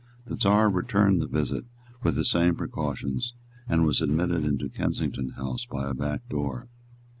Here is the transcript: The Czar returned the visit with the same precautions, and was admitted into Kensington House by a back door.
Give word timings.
The 0.25 0.35
Czar 0.35 0.71
returned 0.71 1.21
the 1.21 1.27
visit 1.27 1.65
with 2.01 2.15
the 2.15 2.25
same 2.25 2.55
precautions, 2.55 3.35
and 3.69 3.85
was 3.85 4.01
admitted 4.01 4.43
into 4.45 4.67
Kensington 4.67 5.33
House 5.37 5.65
by 5.67 5.87
a 5.87 5.93
back 5.93 6.27
door. 6.27 6.67